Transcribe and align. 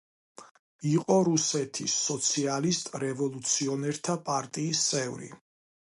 იყო 0.91 1.17
რუსეთის 1.27 1.99
სოციალისტ-რევოლუციონერთა 2.07 4.17
პარტიის 4.31 4.83
წევრი. 4.91 5.31